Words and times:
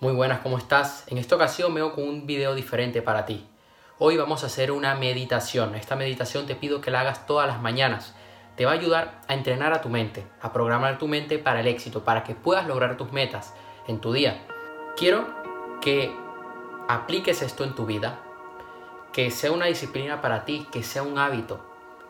Muy 0.00 0.14
buenas, 0.14 0.40
¿cómo 0.40 0.56
estás? 0.56 1.04
En 1.08 1.18
esta 1.18 1.34
ocasión 1.34 1.74
veo 1.74 1.92
con 1.92 2.08
un 2.08 2.26
video 2.26 2.54
diferente 2.54 3.02
para 3.02 3.26
ti. 3.26 3.46
Hoy 3.98 4.16
vamos 4.16 4.42
a 4.42 4.46
hacer 4.46 4.72
una 4.72 4.94
meditación. 4.94 5.74
Esta 5.74 5.94
meditación 5.94 6.46
te 6.46 6.54
pido 6.54 6.80
que 6.80 6.90
la 6.90 7.00
hagas 7.00 7.26
todas 7.26 7.46
las 7.46 7.60
mañanas. 7.60 8.14
Te 8.56 8.64
va 8.64 8.70
a 8.70 8.76
ayudar 8.76 9.20
a 9.28 9.34
entrenar 9.34 9.74
a 9.74 9.82
tu 9.82 9.90
mente, 9.90 10.24
a 10.40 10.54
programar 10.54 10.96
tu 10.96 11.06
mente 11.06 11.38
para 11.38 11.60
el 11.60 11.66
éxito, 11.66 12.02
para 12.02 12.24
que 12.24 12.34
puedas 12.34 12.66
lograr 12.66 12.96
tus 12.96 13.12
metas 13.12 13.52
en 13.88 14.00
tu 14.00 14.14
día. 14.14 14.40
Quiero 14.96 15.26
que 15.82 16.10
apliques 16.88 17.42
esto 17.42 17.64
en 17.64 17.74
tu 17.74 17.84
vida, 17.84 18.20
que 19.12 19.30
sea 19.30 19.52
una 19.52 19.66
disciplina 19.66 20.22
para 20.22 20.46
ti, 20.46 20.66
que 20.72 20.82
sea 20.82 21.02
un 21.02 21.18
hábito, 21.18 21.60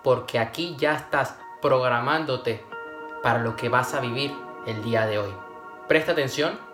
porque 0.04 0.38
aquí 0.38 0.76
ya 0.78 0.94
estás 0.94 1.34
programándote 1.60 2.64
para 3.20 3.40
lo 3.40 3.56
que 3.56 3.68
vas 3.68 3.94
a 3.94 4.00
vivir 4.00 4.32
el 4.68 4.80
día 4.84 5.06
de 5.06 5.18
hoy. 5.18 5.34
Presta 5.88 6.12
atención 6.12 6.69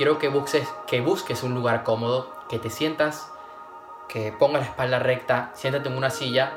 quiero 0.00 0.18
que 0.18 0.30
busques, 0.30 0.66
que 0.86 1.02
busques 1.02 1.42
un 1.42 1.52
lugar 1.54 1.84
cómodo, 1.84 2.32
que 2.48 2.58
te 2.58 2.70
sientas, 2.70 3.30
que 4.08 4.32
pongas 4.32 4.62
la 4.62 4.68
espalda 4.68 4.98
recta, 4.98 5.50
siéntate 5.52 5.90
en 5.90 5.98
una 5.98 6.08
silla 6.08 6.56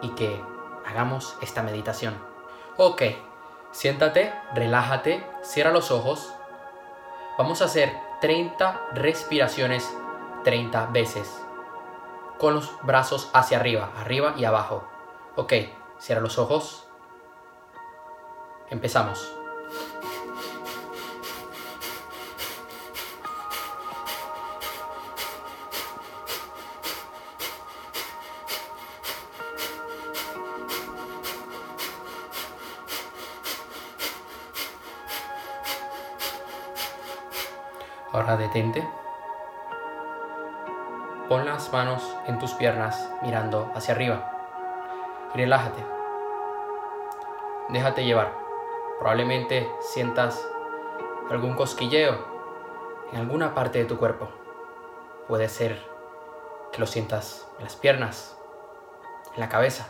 y 0.00 0.10
que 0.10 0.40
hagamos 0.86 1.36
esta 1.42 1.64
meditación. 1.64 2.16
Ok, 2.76 3.02
siéntate, 3.72 4.32
relájate, 4.54 5.26
cierra 5.42 5.72
los 5.72 5.90
ojos. 5.90 6.32
Vamos 7.36 7.62
a 7.62 7.64
hacer 7.64 7.92
30 8.20 8.90
respiraciones 8.94 9.92
30 10.44 10.86
veces. 10.92 11.44
Con 12.38 12.54
los 12.54 12.70
brazos 12.84 13.28
hacia 13.34 13.58
arriba, 13.58 13.90
arriba 13.96 14.34
y 14.36 14.44
abajo. 14.44 14.86
Ok, 15.34 15.52
cierra 15.98 16.20
los 16.20 16.38
ojos. 16.38 16.86
Empezamos. 18.70 19.37
Ahora 38.18 38.36
detente. 38.36 38.84
Pon 41.28 41.44
las 41.44 41.72
manos 41.72 42.16
en 42.26 42.40
tus 42.40 42.50
piernas 42.50 43.12
mirando 43.22 43.70
hacia 43.76 43.94
arriba. 43.94 44.28
Y 45.32 45.38
relájate. 45.38 45.86
Déjate 47.68 48.04
llevar. 48.04 48.32
Probablemente 48.98 49.70
sientas 49.78 50.44
algún 51.30 51.54
cosquilleo 51.54 52.18
en 53.12 53.20
alguna 53.20 53.54
parte 53.54 53.78
de 53.78 53.84
tu 53.84 53.98
cuerpo. 53.98 54.28
Puede 55.28 55.48
ser 55.48 55.80
que 56.72 56.80
lo 56.80 56.88
sientas 56.88 57.48
en 57.58 57.64
las 57.66 57.76
piernas, 57.76 58.36
en 59.34 59.38
la 59.38 59.48
cabeza. 59.48 59.86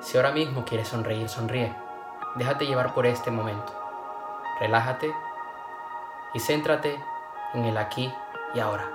Si 0.00 0.16
ahora 0.16 0.32
mismo 0.32 0.64
quieres 0.64 0.88
sonreír, 0.88 1.28
sonríe. 1.28 1.76
Déjate 2.36 2.64
llevar 2.64 2.94
por 2.94 3.04
este 3.04 3.30
momento. 3.30 3.74
Relájate 4.60 5.12
y 6.34 6.40
céntrate 6.40 7.00
en 7.54 7.64
el 7.64 7.78
aquí 7.78 8.12
y 8.52 8.60
ahora. 8.60 8.90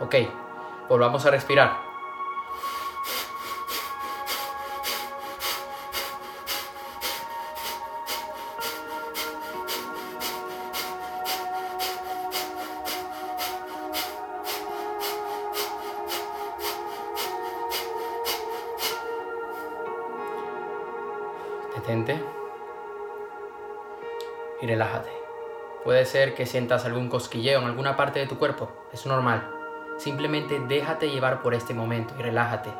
Ok, 0.00 0.14
volvamos 0.88 1.24
a 1.24 1.30
respirar. 1.30 1.86
Detente 21.74 22.22
y 24.60 24.66
relájate. 24.66 25.15
Puede 25.86 26.04
ser 26.04 26.34
que 26.34 26.46
sientas 26.46 26.84
algún 26.84 27.08
cosquilleo 27.08 27.60
en 27.60 27.66
alguna 27.66 27.96
parte 27.96 28.18
de 28.18 28.26
tu 28.26 28.40
cuerpo, 28.40 28.68
es 28.92 29.06
normal. 29.06 29.48
Simplemente 29.98 30.58
déjate 30.58 31.10
llevar 31.10 31.42
por 31.42 31.54
este 31.54 31.74
momento 31.74 32.12
y 32.18 32.22
relájate. 32.22 32.70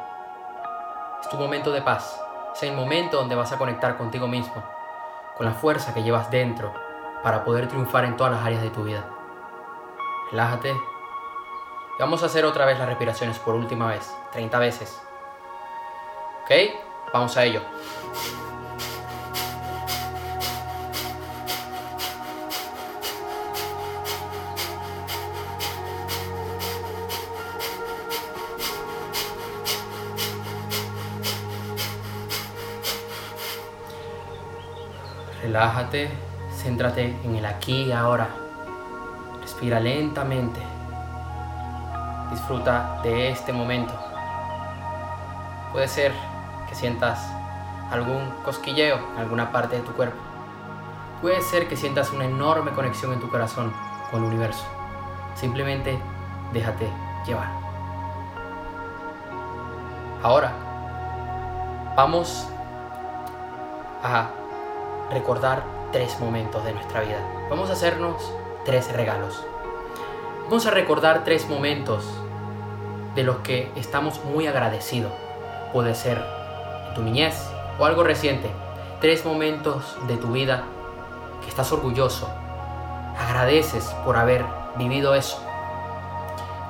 Es 1.22 1.28
tu 1.28 1.36
momento 1.36 1.70
de 1.70 1.82
paz, 1.82 2.20
es 2.52 2.64
el 2.64 2.74
momento 2.74 3.18
donde 3.18 3.36
vas 3.36 3.52
a 3.52 3.58
conectar 3.58 3.96
contigo 3.96 4.26
mismo, 4.26 4.60
con 5.36 5.46
la 5.46 5.52
fuerza 5.52 5.94
que 5.94 6.02
llevas 6.02 6.32
dentro 6.32 6.74
para 7.22 7.44
poder 7.44 7.68
triunfar 7.68 8.04
en 8.06 8.16
todas 8.16 8.32
las 8.32 8.44
áreas 8.44 8.62
de 8.62 8.70
tu 8.70 8.82
vida. 8.82 9.04
Relájate. 10.32 10.74
Vamos 12.00 12.24
a 12.24 12.26
hacer 12.26 12.44
otra 12.44 12.66
vez 12.66 12.76
las 12.76 12.88
respiraciones 12.88 13.38
por 13.38 13.54
última 13.54 13.86
vez, 13.86 14.12
30 14.32 14.58
veces. 14.58 15.00
¿Ok? 16.42 16.50
Vamos 17.12 17.36
a 17.36 17.44
ello. 17.44 17.62
Relájate, 35.56 36.10
céntrate 36.54 37.16
en 37.24 37.36
el 37.36 37.46
aquí 37.46 37.84
y 37.84 37.92
ahora. 37.92 38.28
Respira 39.40 39.80
lentamente. 39.80 40.60
Disfruta 42.30 43.00
de 43.02 43.30
este 43.30 43.54
momento. 43.54 43.94
Puede 45.72 45.88
ser 45.88 46.12
que 46.68 46.74
sientas 46.74 47.26
algún 47.90 48.30
cosquilleo 48.44 48.98
en 49.14 49.18
alguna 49.18 49.50
parte 49.50 49.76
de 49.76 49.82
tu 49.82 49.92
cuerpo. 49.92 50.18
Puede 51.22 51.40
ser 51.40 51.68
que 51.68 51.76
sientas 51.78 52.12
una 52.12 52.26
enorme 52.26 52.72
conexión 52.72 53.14
en 53.14 53.20
tu 53.20 53.30
corazón 53.30 53.72
con 54.10 54.24
el 54.24 54.28
universo. 54.28 54.66
Simplemente 55.36 55.98
déjate 56.52 56.86
llevar. 57.26 57.48
Ahora, 60.22 60.52
vamos 61.96 62.46
a 64.02 64.28
recordar 65.10 65.64
tres 65.92 66.18
momentos 66.20 66.64
de 66.64 66.72
nuestra 66.72 67.00
vida. 67.00 67.18
Vamos 67.48 67.70
a 67.70 67.74
hacernos 67.74 68.32
tres 68.64 68.92
regalos. 68.92 69.44
Vamos 70.44 70.66
a 70.66 70.70
recordar 70.70 71.24
tres 71.24 71.48
momentos 71.48 72.04
de 73.14 73.22
los 73.22 73.38
que 73.38 73.70
estamos 73.76 74.24
muy 74.24 74.46
agradecidos. 74.46 75.12
Puede 75.72 75.94
ser 75.94 76.22
tu 76.94 77.02
niñez 77.02 77.50
o 77.78 77.84
algo 77.84 78.04
reciente. 78.04 78.50
Tres 79.00 79.24
momentos 79.24 79.96
de 80.06 80.16
tu 80.16 80.32
vida 80.32 80.64
que 81.42 81.48
estás 81.48 81.72
orgulloso. 81.72 82.28
Agradeces 83.18 83.84
por 84.04 84.16
haber 84.16 84.44
vivido 84.76 85.14
eso. 85.14 85.42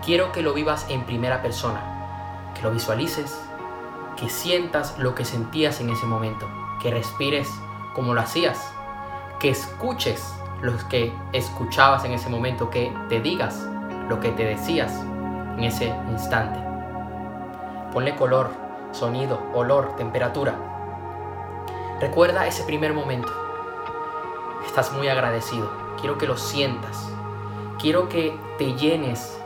Quiero 0.04 0.30
que 0.32 0.42
lo 0.42 0.54
vivas 0.54 0.86
en 0.88 1.04
primera 1.04 1.42
persona, 1.42 2.52
que 2.54 2.62
lo 2.62 2.70
visualices, 2.70 3.40
que 4.16 4.30
sientas 4.30 4.98
lo 4.98 5.14
que 5.14 5.24
sentías 5.24 5.80
en 5.80 5.90
ese 5.90 6.06
momento, 6.06 6.48
que 6.80 6.90
respires 6.90 7.50
como 7.96 8.12
lo 8.12 8.20
hacías, 8.20 8.70
que 9.40 9.48
escuches 9.48 10.34
lo 10.60 10.76
que 10.88 11.14
escuchabas 11.32 12.04
en 12.04 12.12
ese 12.12 12.28
momento, 12.28 12.68
que 12.68 12.94
te 13.08 13.22
digas 13.22 13.66
lo 14.10 14.20
que 14.20 14.32
te 14.32 14.44
decías 14.44 14.92
en 15.56 15.64
ese 15.64 15.94
instante. 16.10 16.60
Ponle 17.94 18.14
color, 18.14 18.50
sonido, 18.92 19.40
olor, 19.54 19.96
temperatura. 19.96 20.54
Recuerda 21.98 22.46
ese 22.46 22.64
primer 22.64 22.92
momento. 22.92 23.32
Estás 24.66 24.92
muy 24.92 25.08
agradecido. 25.08 25.70
Quiero 25.98 26.18
que 26.18 26.26
lo 26.26 26.36
sientas. 26.36 27.10
Quiero 27.78 28.10
que 28.10 28.38
te 28.58 28.74
llenes 28.74 29.40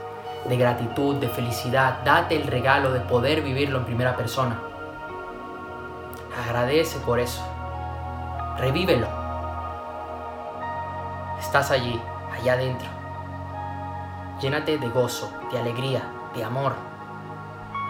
de 0.48 0.56
gratitud, 0.56 1.16
de 1.16 1.28
felicidad. 1.28 2.00
Date 2.04 2.34
el 2.34 2.48
regalo 2.48 2.92
de 2.92 2.98
poder 2.98 3.42
vivirlo 3.42 3.78
en 3.78 3.84
primera 3.84 4.16
persona. 4.16 4.60
Agradece 6.44 6.98
por 6.98 7.20
eso 7.20 7.44
revívelo. 8.60 9.08
Estás 11.38 11.70
allí, 11.70 12.00
allá 12.30 12.52
adentro. 12.52 12.88
Llénate 14.40 14.76
de 14.78 14.88
gozo, 14.90 15.32
de 15.50 15.58
alegría, 15.58 16.02
de 16.34 16.44
amor, 16.44 16.74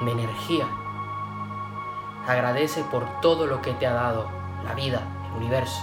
de 0.04 0.12
energía. 0.12 0.66
Agradece 2.26 2.84
por 2.84 3.20
todo 3.20 3.46
lo 3.46 3.60
que 3.60 3.74
te 3.74 3.86
ha 3.86 3.92
dado 3.92 4.28
la 4.64 4.74
vida, 4.74 5.02
el 5.26 5.42
universo. 5.42 5.82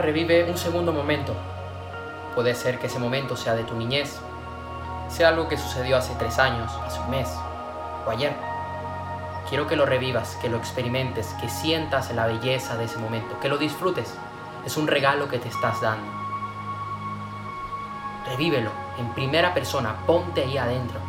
Revive 0.00 0.50
un 0.50 0.56
segundo 0.56 0.92
momento. 0.92 1.34
Puede 2.34 2.54
ser 2.54 2.78
que 2.78 2.86
ese 2.86 2.98
momento 2.98 3.36
sea 3.36 3.54
de 3.54 3.64
tu 3.64 3.74
niñez, 3.74 4.20
sea 5.08 5.28
algo 5.28 5.48
que 5.48 5.56
sucedió 5.56 5.96
hace 5.96 6.14
tres 6.18 6.38
años, 6.38 6.72
hace 6.84 7.00
un 7.00 7.10
mes 7.10 7.28
o 8.06 8.10
ayer. 8.10 8.32
Quiero 9.48 9.66
que 9.66 9.76
lo 9.76 9.84
revivas, 9.84 10.36
que 10.40 10.48
lo 10.48 10.58
experimentes, 10.58 11.34
que 11.40 11.48
sientas 11.48 12.14
la 12.14 12.26
belleza 12.26 12.76
de 12.76 12.84
ese 12.84 12.98
momento, 12.98 13.38
que 13.40 13.48
lo 13.48 13.58
disfrutes. 13.58 14.14
Es 14.64 14.76
un 14.76 14.86
regalo 14.86 15.28
que 15.28 15.38
te 15.38 15.48
estás 15.48 15.80
dando. 15.80 16.10
Revívelo 18.26 18.70
en 18.98 19.08
primera 19.14 19.52
persona, 19.52 19.96
ponte 20.06 20.42
ahí 20.42 20.56
adentro. 20.56 21.00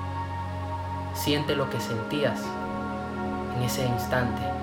Siente 1.14 1.56
lo 1.56 1.70
que 1.70 1.80
sentías 1.80 2.42
en 3.56 3.64
ese 3.64 3.86
instante. 3.86 4.61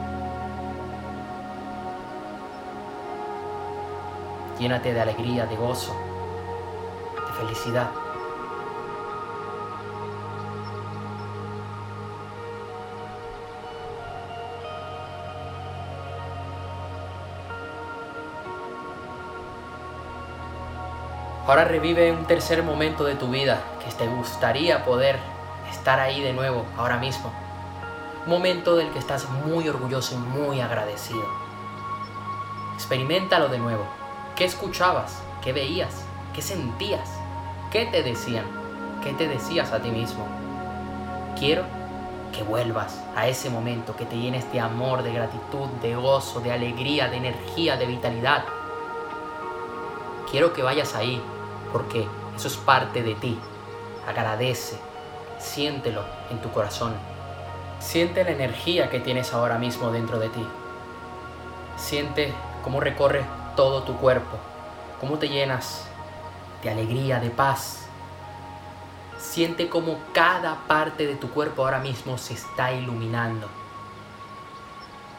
Llénate 4.58 4.92
de 4.92 5.00
alegría, 5.00 5.46
de 5.46 5.56
gozo, 5.56 5.94
de 7.14 7.32
felicidad. 7.34 7.90
Ahora 21.48 21.64
revive 21.64 22.12
un 22.12 22.26
tercer 22.26 22.62
momento 22.62 23.04
de 23.04 23.14
tu 23.14 23.28
vida 23.30 23.62
que 23.82 23.90
te 23.92 24.06
gustaría 24.06 24.84
poder 24.84 25.18
estar 25.70 25.98
ahí 25.98 26.20
de 26.20 26.34
nuevo, 26.34 26.66
ahora 26.76 26.98
mismo. 26.98 27.32
Un 28.26 28.30
momento 28.32 28.76
del 28.76 28.90
que 28.90 28.98
estás 28.98 29.30
muy 29.30 29.66
orgulloso 29.66 30.14
y 30.14 30.18
muy 30.18 30.60
agradecido. 30.60 31.24
Experimentalo 32.74 33.48
de 33.48 33.58
nuevo. 33.58 33.97
¿Qué 34.38 34.44
escuchabas? 34.44 35.20
¿Qué 35.42 35.52
veías? 35.52 36.04
¿Qué 36.32 36.42
sentías? 36.42 37.10
¿Qué 37.72 37.86
te 37.86 38.04
decían? 38.04 38.44
¿Qué 39.02 39.12
te 39.12 39.26
decías 39.26 39.72
a 39.72 39.82
ti 39.82 39.90
mismo? 39.90 40.24
Quiero 41.36 41.64
que 42.32 42.44
vuelvas 42.44 43.02
a 43.16 43.26
ese 43.26 43.50
momento, 43.50 43.96
que 43.96 44.04
te 44.04 44.16
llenes 44.16 44.52
de 44.52 44.60
amor, 44.60 45.02
de 45.02 45.12
gratitud, 45.12 45.66
de 45.82 45.96
gozo, 45.96 46.38
de 46.38 46.52
alegría, 46.52 47.08
de 47.08 47.16
energía, 47.16 47.76
de 47.76 47.86
vitalidad. 47.86 48.44
Quiero 50.30 50.52
que 50.52 50.62
vayas 50.62 50.94
ahí, 50.94 51.20
porque 51.72 52.06
eso 52.36 52.46
es 52.46 52.56
parte 52.58 53.02
de 53.02 53.16
ti. 53.16 53.36
Agradece, 54.06 54.78
siéntelo 55.40 56.04
en 56.30 56.40
tu 56.40 56.48
corazón. 56.52 56.94
Siente 57.80 58.22
la 58.22 58.30
energía 58.30 58.88
que 58.88 59.00
tienes 59.00 59.34
ahora 59.34 59.58
mismo 59.58 59.90
dentro 59.90 60.20
de 60.20 60.28
ti. 60.28 60.46
Siente 61.76 62.32
cómo 62.62 62.78
recorre 62.78 63.24
todo 63.58 63.82
tu 63.82 63.96
cuerpo, 63.96 64.36
cómo 65.00 65.18
te 65.18 65.28
llenas 65.28 65.82
de 66.62 66.70
alegría, 66.70 67.18
de 67.18 67.28
paz. 67.28 67.88
Siente 69.18 69.68
cómo 69.68 69.98
cada 70.12 70.54
parte 70.68 71.08
de 71.08 71.16
tu 71.16 71.28
cuerpo 71.30 71.64
ahora 71.64 71.80
mismo 71.80 72.18
se 72.18 72.34
está 72.34 72.72
iluminando. 72.72 73.48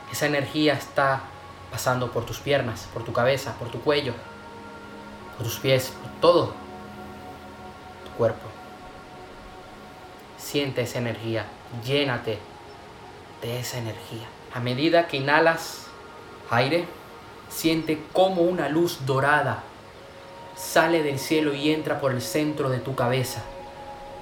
Esa 0.09 0.27
energía 0.27 0.75
está 0.75 1.19
pasando 1.69 2.13
por 2.13 2.25
tus 2.25 2.39
piernas, 2.39 2.87
por 2.93 3.03
tu 3.03 3.11
cabeza, 3.11 3.55
por 3.55 3.67
tu 3.67 3.81
cuello, 3.81 4.13
por 5.35 5.45
tus 5.45 5.59
pies, 5.59 5.91
por 6.01 6.09
todo 6.21 6.53
tu 8.05 8.11
cuerpo. 8.17 8.47
Siente 10.37 10.83
esa 10.83 10.99
energía, 10.99 11.45
llénate 11.83 12.39
de 13.41 13.59
esa 13.59 13.79
energía. 13.79 14.27
A 14.55 14.61
medida 14.61 15.07
que 15.07 15.17
inhalas 15.17 15.87
aire, 16.49 16.87
siente 17.49 18.01
como 18.13 18.41
una 18.43 18.69
luz 18.69 19.05
dorada 19.05 19.63
sale 20.59 21.03
del 21.03 21.19
cielo 21.19 21.53
y 21.53 21.71
entra 21.71 21.99
por 21.99 22.11
el 22.11 22.21
centro 22.21 22.69
de 22.69 22.79
tu 22.79 22.93
cabeza. 22.93 23.41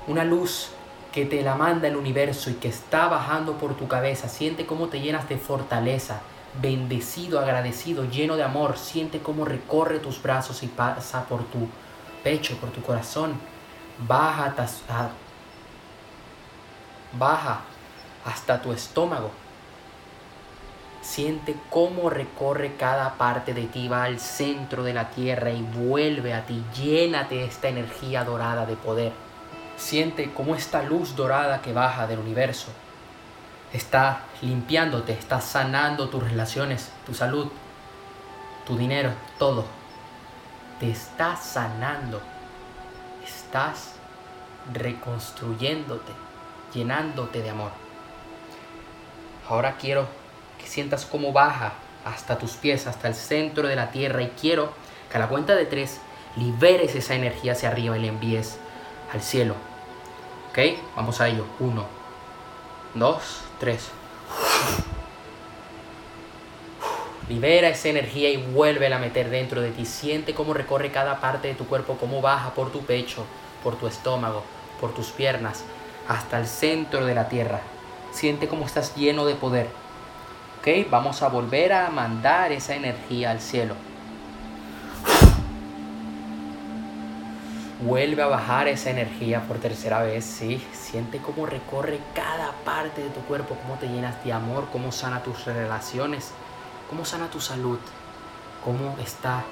Una 0.08 0.24
luz 0.24 0.70
que 1.12 1.26
te 1.26 1.42
la 1.42 1.56
manda 1.56 1.88
el 1.88 1.96
universo 1.96 2.52
y 2.52 2.54
que 2.54 2.68
está 2.68 3.08
bajando 3.08 3.58
por 3.58 3.76
tu 3.76 3.88
cabeza. 3.88 4.30
Siente 4.30 4.68
cómo 4.68 4.88
te 4.88 5.02
llenas 5.02 5.28
de 5.28 5.38
fortaleza, 5.38 6.22
bendecido, 6.62 7.40
agradecido, 7.40 8.06
lleno 8.06 8.36
de 8.36 8.44
amor. 8.44 8.78
Siente 8.78 9.20
cómo 9.20 9.46
recorre 9.46 10.00
tus 10.00 10.22
brazos 10.22 10.62
y 10.62 10.68
pasa 10.68 11.26
por 11.26 11.44
tu 11.46 11.68
pecho, 12.24 12.56
por 12.58 12.70
tu 12.70 12.82
corazón. 12.84 13.34
Baja, 14.08 14.54
baja 17.18 17.62
hasta 18.26 18.62
tu 18.62 18.72
estómago. 18.72 19.32
Siente 21.08 21.56
cómo 21.70 22.10
recorre 22.10 22.76
cada 22.76 23.14
parte 23.14 23.54
de 23.54 23.66
ti, 23.68 23.88
va 23.88 24.04
al 24.04 24.20
centro 24.20 24.84
de 24.84 24.94
la 24.94 25.10
tierra 25.10 25.52
y 25.52 25.62
vuelve 25.62 26.34
a 26.34 26.46
ti. 26.46 26.62
Llénate 26.76 27.36
de 27.36 27.46
esta 27.46 27.70
energía 27.70 28.26
dorada 28.26 28.66
de 28.66 28.76
poder. 28.76 29.14
Siente 29.78 30.34
cómo 30.34 30.54
esta 30.54 30.84
luz 30.84 31.16
dorada 31.16 31.62
que 31.62 31.72
baja 31.72 32.08
del 32.08 32.20
universo 32.20 32.68
está 33.72 34.24
limpiándote, 34.42 35.14
está 35.14 35.40
sanando 35.40 36.10
tus 36.10 36.22
relaciones, 36.22 36.92
tu 37.06 37.14
salud, 37.14 37.48
tu 38.66 38.78
dinero, 38.78 39.12
todo. 39.40 39.66
Te 40.78 40.92
está 40.92 41.38
sanando. 41.38 42.22
Estás 43.26 43.94
reconstruyéndote, 44.74 46.12
llenándote 46.74 47.42
de 47.42 47.50
amor. 47.50 47.72
Ahora 49.48 49.78
quiero 49.78 50.27
sientas 50.68 51.06
cómo 51.06 51.32
baja 51.32 51.74
hasta 52.06 52.38
tus 52.38 52.52
pies, 52.52 52.88
hasta 52.88 53.08
el 53.08 53.16
centro 53.16 53.68
de 53.68 53.76
la 53.76 53.92
tierra 53.92 54.22
y 54.22 54.30
quiero 54.40 54.72
que 55.10 55.18
a 55.18 55.20
la 55.20 55.28
cuenta 55.28 55.56
de 55.56 55.66
tres 55.66 56.00
liberes 56.36 56.96
esa 56.96 57.16
energía 57.16 57.54
hacia 57.54 57.70
arriba 57.70 57.98
y 57.98 58.02
la 58.02 58.08
envíes 58.08 58.58
al 59.14 59.22
cielo. 59.22 59.56
¿Ok? 60.50 60.60
Vamos 60.96 61.22
a 61.22 61.28
ello. 61.28 61.46
Uno, 61.60 61.86
dos, 62.94 63.42
tres. 63.60 63.90
Libera 67.30 67.68
esa 67.68 67.90
energía 67.90 68.30
y 68.30 68.38
vuelve 68.38 68.92
a 68.92 69.00
meter 69.00 69.30
dentro 69.30 69.62
de 69.62 69.72
ti. 69.72 69.86
Siente 69.86 70.34
cómo 70.34 70.54
recorre 70.54 70.92
cada 70.92 71.20
parte 71.20 71.50
de 71.50 71.56
tu 71.56 71.68
cuerpo, 71.68 71.98
cómo 72.00 72.22
baja 72.22 72.54
por 72.54 72.72
tu 72.72 72.86
pecho, 72.86 73.26
por 73.64 73.76
tu 73.76 73.88
estómago, 73.88 74.44
por 74.80 74.94
tus 74.94 75.08
piernas, 75.08 75.64
hasta 76.08 76.40
el 76.40 76.48
centro 76.48 77.06
de 77.06 77.16
la 77.16 77.28
tierra. 77.28 77.60
Siente 78.12 78.48
cómo 78.48 78.66
estás 78.66 78.96
lleno 78.96 79.26
de 79.26 79.36
poder. 79.36 79.68
Vamos 80.92 81.22
a 81.24 81.30
volver 81.30 81.72
a 81.72 81.90
mandar 81.90 82.52
esa 82.52 82.76
energía 82.76 83.32
al 83.32 83.40
cielo. 83.40 83.74
Vuelve 87.80 88.22
a 88.22 88.28
bajar 88.28 88.68
esa 88.68 88.90
energía 88.90 89.44
por 89.48 89.60
tercera 89.60 90.02
vez, 90.02 90.26
sí. 90.26 90.62
Siente 90.74 91.20
cómo 91.20 91.46
recorre 91.46 92.02
cada 92.14 92.52
parte 92.66 93.02
de 93.02 93.10
tu 93.12 93.22
cuerpo, 93.22 93.56
cómo 93.64 93.76
te 93.76 93.88
llenas 93.88 94.22
de 94.26 94.34
amor, 94.34 94.68
cómo 94.70 94.92
sana 94.92 95.24
tus 95.24 95.46
relaciones, 95.46 96.32
cómo 96.90 97.06
sana 97.06 97.30
tu 97.30 97.40
salud, 97.40 97.80
cómo 98.66 98.98
está 99.02 99.46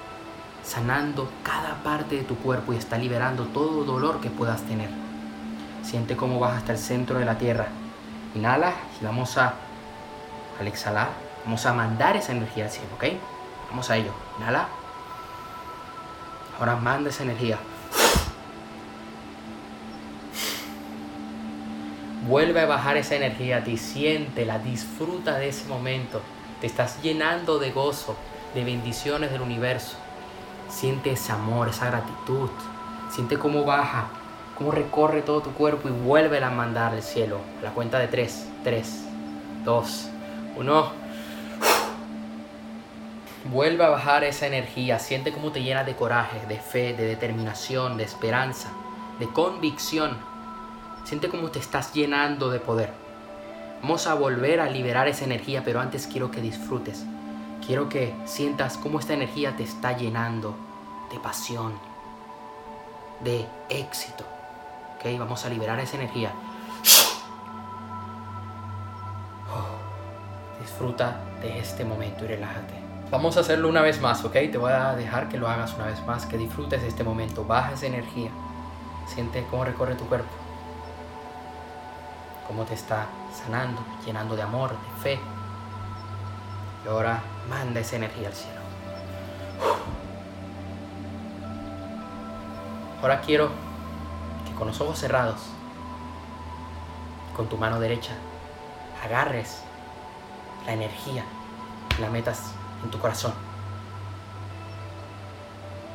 sanando 0.66 1.32
cada 1.44 1.76
parte 1.82 2.18
de 2.18 2.24
tu 2.24 2.36
cuerpo 2.36 2.74
y 2.74 2.78
está 2.78 2.98
liberando 2.98 3.46
todo 3.46 3.86
dolor 3.86 4.20
que 4.20 4.30
puedas 4.30 4.64
tener. 4.64 4.90
Siente 5.82 6.18
cómo 6.18 6.42
vas 6.42 6.58
hasta 6.58 6.74
el 6.74 6.78
centro 6.78 7.20
de 7.20 7.26
la 7.26 7.38
tierra. 7.38 7.68
Inhala 8.36 8.74
y 9.00 9.06
vamos 9.06 9.38
a, 9.38 9.54
al 10.60 10.68
exhalar, 10.68 11.10
vamos 11.44 11.66
a 11.66 11.74
mandar 11.74 12.16
esa 12.16 12.32
energía 12.32 12.66
al 12.66 12.72
cielo, 12.72 12.90
¿ok? 12.96 13.06
Vamos 13.70 13.90
a 13.90 13.98
ello. 13.98 14.12
Inhala. 14.38 14.68
Ahora 16.60 16.76
manda 16.76 17.10
esa 17.10 17.24
energía. 17.24 17.58
Vuelve 22.28 22.62
a 22.62 22.66
bajar 22.66 22.98
esa 22.98 23.16
energía 23.16 23.58
a 23.58 23.64
ti, 23.64 23.78
siéntela, 23.78 24.58
disfruta 24.58 25.38
de 25.38 25.50
ese 25.50 25.68
momento. 25.68 26.22
Te 26.60 26.68
estás 26.68 27.02
llenando 27.04 27.60
de 27.60 27.72
gozo, 27.72 28.16
de 28.56 28.64
bendiciones 28.64 29.32
del 29.32 29.42
universo. 29.42 29.98
Siente 30.70 31.12
ese 31.12 31.32
amor, 31.32 31.70
esa 31.70 31.88
gratitud. 31.88 32.50
Siente 33.12 33.38
cómo 33.38 33.64
baja, 33.64 34.08
cómo 34.58 34.72
recorre 34.72 35.22
todo 35.22 35.42
tu 35.42 35.52
cuerpo 35.52 35.88
y 35.88 35.92
vuelve 35.92 36.44
a 36.44 36.50
mandar 36.50 36.94
al 36.94 37.04
cielo. 37.04 37.42
La 37.62 37.72
cuenta 37.72 38.00
de 38.00 38.08
tres. 38.08 38.48
Tres, 38.64 39.04
dos, 39.64 40.10
uno. 40.56 40.92
Vuelve 43.46 43.84
a 43.84 43.90
bajar 43.90 44.24
esa 44.24 44.48
energía. 44.48 45.00
Siente 45.00 45.32
cómo 45.32 45.52
te 45.52 45.62
llena 45.62 45.84
de 45.84 45.96
coraje, 45.96 46.40
de 46.48 46.60
fe, 46.60 46.94
de 46.94 47.06
determinación, 47.06 47.98
de 47.98 48.04
esperanza, 48.04 48.72
de 49.20 49.28
convicción 49.28 50.18
Siente 51.06 51.30
cómo 51.30 51.52
te 51.52 51.60
estás 51.60 51.94
llenando 51.94 52.50
de 52.50 52.60
poder. 52.60 52.92
Vamos 53.84 54.08
a 54.08 54.16
volver 54.16 54.60
a 54.60 54.68
liberar 54.68 55.08
esa 55.08 55.24
energía, 55.24 55.64
pero 55.64 55.80
antes 55.80 56.08
quiero 56.08 56.32
que 56.32 56.42
disfrutes. 56.42 57.06
Quiero 57.64 57.90
que 57.90 58.16
sientas 58.26 58.76
cómo 58.76 59.00
esta 59.00 59.14
energía 59.14 59.56
te 59.56 59.62
está 59.62 59.96
llenando 59.96 60.56
de 61.12 61.20
pasión, 61.20 61.74
de 63.24 63.46
éxito. 63.70 64.26
¿Ok? 64.96 65.20
Vamos 65.20 65.46
a 65.46 65.50
liberar 65.50 65.80
esa 65.80 65.96
energía. 65.96 66.32
Disfruta 70.76 71.22
de 71.42 71.58
este 71.58 71.86
momento 71.86 72.26
y 72.26 72.28
relájate. 72.28 72.74
Vamos 73.10 73.38
a 73.38 73.40
hacerlo 73.40 73.70
una 73.70 73.82
vez 73.82 74.02
más, 74.02 74.26
¿ok? 74.26 74.34
Te 74.34 74.58
voy 74.58 74.74
a 74.74 74.94
dejar 74.94 75.30
que 75.30 75.38
lo 75.38 75.48
hagas 75.48 75.74
una 75.76 75.86
vez 75.86 76.06
más, 76.06 76.26
que 76.26 76.38
disfrutes 76.38 76.84
este 76.84 77.02
momento. 77.02 77.46
Baja 77.46 77.72
esa 77.72 77.86
energía. 77.86 78.30
Siente 79.08 79.48
cómo 79.50 79.64
recorre 79.64 79.96
tu 79.96 80.04
cuerpo. 80.06 80.28
Cómo 82.46 82.66
te 82.66 82.74
está 82.74 83.06
sanando, 83.32 83.82
llenando 84.06 84.36
de 84.36 84.42
amor, 84.42 84.72
de 84.72 85.02
fe. 85.02 85.20
Y 86.84 86.90
ahora 86.90 87.24
manda 87.50 87.80
esa 87.80 87.96
energía 87.96 88.28
al 88.28 88.34
cielo. 88.34 88.60
Ahora 93.02 93.22
quiero 93.22 93.50
que 94.46 94.54
con 94.56 94.68
los 94.68 94.82
ojos 94.82 95.00
cerrados, 95.00 95.40
con 97.34 97.48
tu 97.48 97.56
mano 97.56 97.80
derecha, 97.80 98.12
agarres 99.06 99.64
la 100.66 100.74
energía, 100.74 101.24
la 102.00 102.10
metas 102.10 102.52
en 102.84 102.92
tu 102.92 103.00
corazón. 103.00 103.34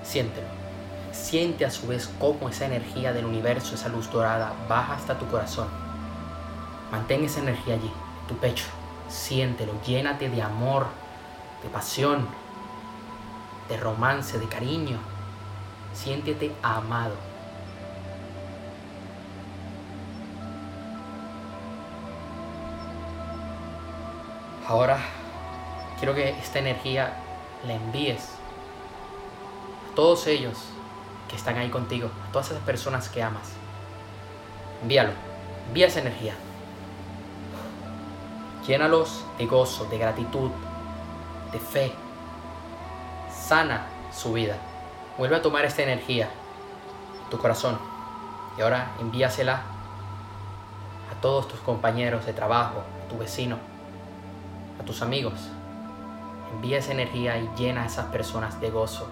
Siéntelo. 0.02 0.46
Siente 1.12 1.64
a 1.64 1.70
su 1.70 1.88
vez 1.88 2.10
cómo 2.18 2.48
esa 2.48 2.66
energía 2.66 3.12
del 3.12 3.24
universo, 3.24 3.74
esa 3.74 3.88
luz 3.88 4.10
dorada, 4.10 4.52
baja 4.68 4.94
hasta 4.94 5.18
tu 5.18 5.26
corazón. 5.26 5.68
Mantén 6.90 7.24
esa 7.24 7.40
energía 7.40 7.74
allí, 7.74 7.92
tu 8.28 8.36
pecho. 8.36 8.66
Siéntelo, 9.08 9.72
llénate 9.84 10.28
de 10.28 10.42
amor, 10.42 10.86
de 11.62 11.68
pasión, 11.68 12.26
de 13.68 13.76
romance, 13.76 14.38
de 14.38 14.48
cariño. 14.48 14.98
Siéntete 15.94 16.52
amado. 16.62 17.29
Ahora 24.70 25.00
quiero 25.98 26.14
que 26.14 26.28
esta 26.28 26.60
energía 26.60 27.12
la 27.66 27.74
envíes 27.74 28.28
a 29.90 29.94
todos 29.96 30.28
ellos 30.28 30.56
que 31.28 31.34
están 31.34 31.58
ahí 31.58 31.70
contigo, 31.70 32.08
a 32.28 32.30
todas 32.30 32.52
esas 32.52 32.62
personas 32.62 33.08
que 33.08 33.20
amas. 33.20 33.50
Envíalo, 34.80 35.10
envía 35.66 35.88
esa 35.88 35.98
energía. 35.98 36.34
Llénalos 38.64 39.24
de 39.38 39.46
gozo, 39.46 39.86
de 39.86 39.98
gratitud, 39.98 40.52
de 41.50 41.58
fe. 41.58 41.92
Sana 43.36 43.86
su 44.12 44.34
vida. 44.34 44.54
Vuelve 45.18 45.34
a 45.34 45.42
tomar 45.42 45.64
esta 45.64 45.82
energía, 45.82 46.30
tu 47.28 47.38
corazón, 47.38 47.76
y 48.56 48.60
ahora 48.60 48.92
envíasela 49.00 49.62
a 51.10 51.20
todos 51.20 51.48
tus 51.48 51.58
compañeros 51.58 52.24
de 52.24 52.32
trabajo, 52.32 52.84
a 53.04 53.08
tu 53.08 53.18
vecino, 53.18 53.69
a 54.80 54.84
tus 54.84 55.02
amigos. 55.02 55.48
Envía 56.54 56.78
esa 56.78 56.92
energía 56.92 57.38
y 57.38 57.48
llena 57.56 57.82
a 57.82 57.86
esas 57.86 58.06
personas 58.06 58.60
de 58.60 58.70
gozo. 58.70 59.08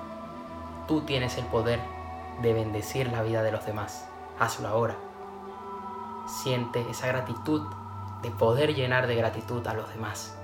Tú 0.87 1.03
tienes 1.03 1.37
el 1.39 1.45
poder 1.47 1.81
de 2.43 2.53
bendecir 2.53 3.11
la 3.13 3.23
vida 3.23 3.43
de 3.43 3.53
los 3.53 3.65
demás. 3.67 4.09
Hazlo 4.39 4.69
ahora. 4.69 4.97
Siente 6.27 6.85
esa 6.91 7.07
gratitud 7.07 7.63
de 8.23 8.31
poder 8.31 8.75
llenar 8.75 9.07
de 9.07 9.15
gratitud 9.15 9.67
a 9.67 9.75
los 9.75 9.89
demás. 9.91 10.37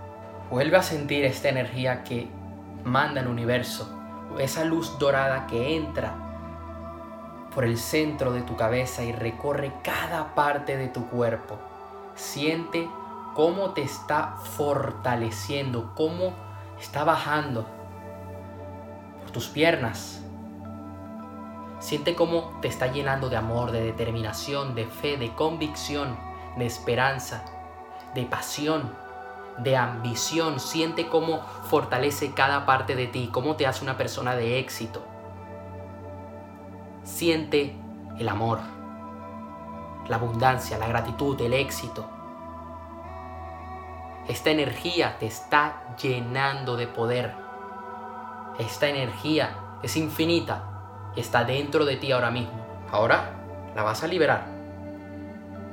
Vuelve 0.50 0.76
a 0.76 0.82
sentir 0.82 1.24
esta 1.24 1.48
energía 1.48 2.04
que 2.04 2.28
manda 2.84 3.20
el 3.20 3.28
universo, 3.28 3.90
esa 4.38 4.64
luz 4.64 4.98
dorada 4.98 5.46
que 5.46 5.76
entra 5.76 6.14
por 7.54 7.64
el 7.64 7.78
centro 7.78 8.32
de 8.32 8.42
tu 8.42 8.56
cabeza 8.56 9.02
y 9.04 9.12
recorre 9.12 9.72
cada 9.82 10.34
parte 10.34 10.76
de 10.76 10.88
tu 10.88 11.08
cuerpo. 11.08 11.58
Siente 12.14 12.88
cómo 13.34 13.70
te 13.70 13.82
está 13.82 14.36
fortaleciendo, 14.36 15.92
cómo 15.94 16.32
está 16.80 17.04
bajando 17.04 17.66
por 19.20 19.30
tus 19.30 19.48
piernas. 19.48 20.22
Siente 21.80 22.14
cómo 22.14 22.58
te 22.62 22.68
está 22.68 22.86
llenando 22.86 23.28
de 23.28 23.36
amor, 23.36 23.72
de 23.72 23.82
determinación, 23.82 24.74
de 24.74 24.86
fe, 24.86 25.16
de 25.18 25.34
convicción, 25.34 26.16
de 26.56 26.64
esperanza, 26.64 27.44
de 28.14 28.24
pasión, 28.24 28.94
de 29.58 29.76
ambición. 29.76 30.60
Siente 30.60 31.08
cómo 31.08 31.40
fortalece 31.68 32.32
cada 32.32 32.64
parte 32.64 32.94
de 32.94 33.08
ti, 33.08 33.28
cómo 33.30 33.56
te 33.56 33.66
hace 33.66 33.82
una 33.82 33.98
persona 33.98 34.34
de 34.36 34.60
éxito. 34.60 35.04
Siente 37.02 37.76
el 38.18 38.28
amor, 38.28 38.60
la 40.08 40.16
abundancia, 40.16 40.78
la 40.78 40.86
gratitud, 40.86 41.38
el 41.40 41.52
éxito. 41.52 42.13
Esta 44.28 44.50
energía 44.50 45.18
te 45.18 45.26
está 45.26 45.82
llenando 46.00 46.76
de 46.76 46.86
poder. 46.86 47.34
Esta 48.58 48.88
energía 48.88 49.54
es 49.82 49.96
infinita 49.96 50.64
y 51.14 51.20
está 51.20 51.44
dentro 51.44 51.84
de 51.84 51.96
ti 51.96 52.10
ahora 52.10 52.30
mismo. 52.30 52.64
Ahora 52.90 53.32
la 53.74 53.82
vas 53.82 54.02
a 54.02 54.06
liberar 54.06 54.46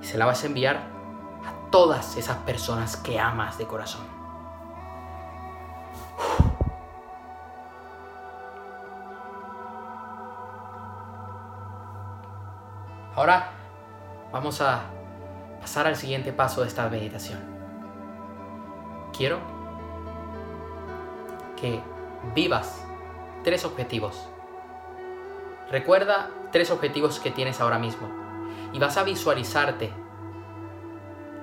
y 0.02 0.06
se 0.06 0.18
la 0.18 0.26
vas 0.26 0.44
a 0.44 0.48
enviar 0.48 0.76
a 0.76 1.72
todas 1.72 2.18
esas 2.18 2.38
personas 2.38 2.98
que 2.98 3.20
amas 3.20 3.58
de 3.58 3.66
corazón. 3.66 4.06
Ahora 13.16 13.52
vamos 14.32 14.60
a 14.60 14.82
pasar 15.62 15.88
al 15.88 15.96
siguiente 15.96 16.34
paso 16.34 16.62
de 16.62 16.68
esta 16.68 16.90
meditación. 16.90 17.51
Quiero 19.16 19.40
que 21.60 21.82
vivas 22.34 22.86
tres 23.44 23.66
objetivos. 23.66 24.28
Recuerda 25.70 26.30
tres 26.52 26.72
objetivos 26.72 27.20
que 27.20 27.32
tienes 27.32 27.62
ahora 27.62 27.80
mismo 27.80 28.10
y 28.74 28.80
vas 28.80 28.98
a 28.98 29.04
visualizarte 29.04 29.92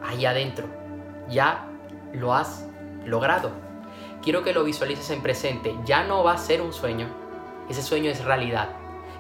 ahí 0.05 0.27
adentro. 0.27 0.67
Ya 1.29 1.69
lo 2.13 2.35
has 2.35 2.67
logrado. 3.05 3.51
Quiero 4.23 4.43
que 4.43 4.53
lo 4.53 4.65
visualices 4.65 5.11
en 5.11 5.23
presente. 5.23 5.75
Ya 5.85 6.05
no 6.05 6.25
va 6.25 6.33
a 6.33 6.39
ser 6.39 6.61
un 6.61 6.73
sueño. 6.73 7.07
Ese 7.69 7.83
sueño 7.83 8.11
es 8.11 8.25
realidad. 8.25 8.71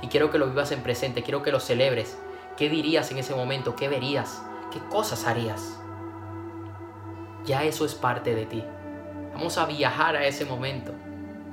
Y 0.03 0.09
quiero 0.09 0.31
que 0.31 0.39
lo 0.39 0.47
vivas 0.47 0.73
en 0.73 0.83
presente. 0.83 1.23
Quiero 1.23 1.43
que 1.43 1.53
lo 1.53 1.61
celebres. 1.61 2.19
¿Qué 2.57 2.69
dirías 2.69 3.11
en 3.11 3.19
ese 3.19 3.35
momento? 3.35 3.77
¿Qué 3.77 3.89
verías? 3.89 4.43
¿Qué 4.73 4.81
cosas 4.91 5.27
harías? 5.27 5.78
Ya 7.45 7.65
eso 7.65 7.85
es 7.85 7.95
parte 7.95 8.35
de 8.35 8.47
ti. 8.47 8.65
Vamos 9.35 9.59
a 9.59 9.67
viajar 9.67 10.17
a 10.17 10.27
ese 10.27 10.45
momento, 10.45 10.93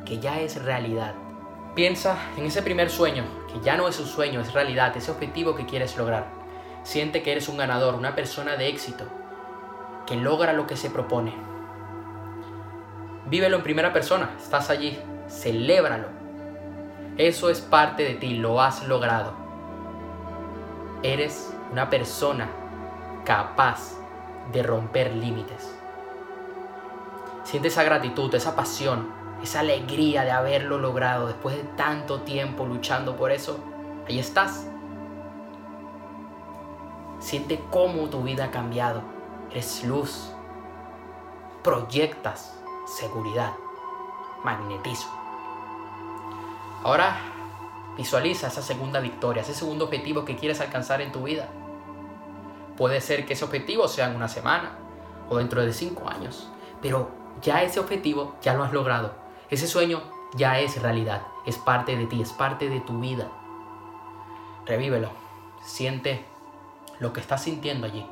que 0.06 0.20
ya 0.20 0.40
es 0.40 0.62
realidad. 0.64 1.14
Piensa 1.76 2.18
en 2.38 2.46
ese 2.46 2.62
primer 2.62 2.90
sueño, 2.90 3.26
que 3.52 3.60
ya 3.60 3.78
no 3.78 3.88
es 3.88 4.00
un 4.00 4.08
sueño, 4.08 4.42
es 4.42 4.54
realidad, 4.54 4.96
ese 4.96 5.12
objetivo 5.12 5.56
que 5.56 5.66
quieres 5.66 5.98
lograr. 5.98 6.26
Siente 6.84 7.22
que 7.22 7.32
eres 7.32 7.50
un 7.50 7.58
ganador, 7.58 7.96
una 7.96 8.16
persona 8.16 8.56
de 8.56 8.70
éxito, 8.70 9.06
que 10.06 10.16
logra 10.16 10.54
lo 10.54 10.68
que 10.68 10.78
se 10.78 10.90
propone. 10.90 11.34
Vívelo 13.28 13.58
en 13.58 13.64
primera 13.64 13.92
persona, 13.92 14.32
estás 14.38 14.70
allí, 14.70 14.98
celébralo. 15.28 16.08
Eso 17.18 17.50
es 17.50 17.62
parte 17.62 18.04
de 18.04 18.16
ti, 18.16 18.36
lo 18.36 18.62
has 18.62 18.88
logrado. 18.88 19.34
Eres 21.04 21.54
una 21.72 21.90
persona 21.90 22.50
capaz 23.26 24.05
de 24.52 24.64
romper 24.64 25.16
límites. 25.16 25.76
Siente 27.44 27.68
esa 27.68 27.84
gratitud, 27.84 28.34
esa 28.34 28.56
pasión, 28.56 29.08
esa 29.44 29.60
alegría 29.60 30.24
de 30.24 30.32
haberlo 30.32 30.78
logrado 30.78 31.28
después 31.28 31.56
de 31.56 31.64
tanto 31.64 32.22
tiempo 32.22 32.66
luchando 32.66 33.16
por 33.16 33.32
eso. 33.32 33.60
Ahí 34.08 34.20
estás. 34.20 34.68
Siente 37.20 37.64
cómo 37.72 38.10
tu 38.10 38.24
vida 38.24 38.46
ha 38.46 38.52
cambiado. 38.52 39.02
Eres 39.52 39.84
luz. 39.84 40.32
Proyectas 41.64 42.56
seguridad, 42.86 43.54
magnetismo. 44.44 45.12
Ahora 46.84 47.18
visualiza 47.98 48.48
esa 48.48 48.62
segunda 48.62 49.00
victoria, 49.00 49.42
ese 49.42 49.54
segundo 49.54 49.86
objetivo 49.86 50.24
que 50.24 50.36
quieres 50.36 50.62
alcanzar 50.62 51.02
en 51.02 51.12
tu 51.12 51.24
vida. 51.24 51.50
Puede 52.78 53.00
ser 53.02 53.26
que 53.26 53.34
ese 53.34 53.46
objetivo 53.46 53.88
sea 53.88 54.10
en 54.10 54.16
una 54.16 54.28
semana 54.28 54.78
o 55.30 55.38
dentro 55.38 55.66
de 55.66 55.74
cinco 55.74 56.10
años, 56.10 56.50
pero 56.82 57.10
ya 57.42 57.64
ese 57.64 57.80
objetivo 57.80 58.36
ya 58.42 58.54
lo 58.54 58.64
has 58.64 58.74
logrado. 58.74 59.14
Ese 59.50 59.68
sueño 59.68 60.02
ya 60.36 60.60
es 60.60 60.82
realidad, 60.82 61.22
es 61.46 61.58
parte 61.58 61.96
de 61.96 62.06
ti, 62.06 62.22
es 62.22 62.34
parte 62.34 62.70
de 62.70 62.82
tu 62.82 63.00
vida. 63.00 63.32
Revívelo, 64.66 65.10
siente 65.64 66.26
lo 67.00 67.14
que 67.14 67.22
estás 67.22 67.44
sintiendo 67.44 67.88
allí. 67.88 68.06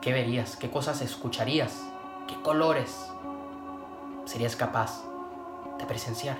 ¿Qué 0.00 0.12
verías? 0.12 0.56
¿Qué 0.56 0.70
cosas 0.70 1.00
escucharías? 1.00 1.82
¿Qué 2.26 2.40
colores 2.42 3.10
serías 4.26 4.56
capaz 4.56 5.02
de 5.78 5.86
presenciar? 5.86 6.36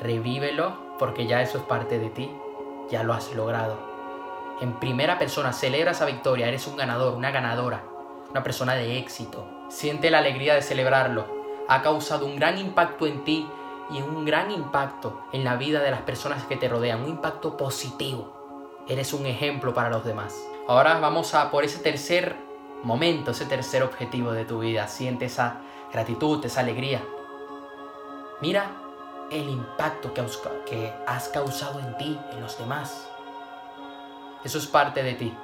Revívelo 0.00 0.96
porque 0.98 1.26
ya 1.26 1.40
eso 1.40 1.58
es 1.58 1.64
parte 1.64 1.98
de 1.98 2.10
ti, 2.10 2.30
ya 2.90 3.02
lo 3.02 3.14
has 3.14 3.34
logrado. 3.34 3.89
En 4.60 4.74
primera 4.74 5.18
persona, 5.18 5.54
celebra 5.54 5.92
esa 5.92 6.04
victoria, 6.04 6.46
eres 6.46 6.66
un 6.66 6.76
ganador, 6.76 7.14
una 7.14 7.30
ganadora, 7.30 7.82
una 8.30 8.42
persona 8.42 8.74
de 8.74 8.98
éxito. 8.98 9.48
Siente 9.70 10.10
la 10.10 10.18
alegría 10.18 10.54
de 10.54 10.62
celebrarlo. 10.62 11.40
ha 11.68 11.82
causado 11.82 12.26
un 12.26 12.36
gran 12.36 12.58
impacto 12.58 13.06
en 13.06 13.22
ti 13.24 13.48
y 13.90 14.02
un 14.02 14.24
gran 14.24 14.50
impacto 14.50 15.22
en 15.32 15.44
la 15.44 15.56
vida 15.56 15.80
de 15.80 15.90
las 15.90 16.02
personas 16.02 16.44
que 16.44 16.56
te 16.56 16.68
rodean, 16.68 17.02
un 17.02 17.08
impacto 17.08 17.56
positivo. 17.56 18.82
Eres 18.88 19.12
un 19.12 19.24
ejemplo 19.24 19.72
para 19.72 19.88
los 19.88 20.04
demás. 20.04 20.36
Ahora 20.66 20.98
vamos 20.98 21.34
a 21.34 21.50
por 21.50 21.64
ese 21.64 21.78
tercer 21.78 22.36
momento, 22.82 23.30
ese 23.30 23.46
tercer 23.46 23.82
objetivo 23.82 24.32
de 24.32 24.44
tu 24.44 24.60
vida. 24.60 24.88
Siente 24.88 25.26
esa 25.26 25.60
gratitud, 25.92 26.44
esa 26.44 26.60
alegría. 26.60 27.02
Mira 28.40 28.72
el 29.30 29.48
impacto 29.48 30.12
que 30.12 30.92
has 31.06 31.28
causado 31.28 31.78
en 31.78 31.96
ti, 31.96 32.18
en 32.32 32.40
los 32.40 32.58
demás. 32.58 33.09
Eso 34.44 34.56
es 34.56 34.66
parte 34.66 35.02
de 35.02 35.14
ti. 35.14 35.36